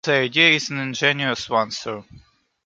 [0.03, 2.03] The idea is an ingenious one, sir.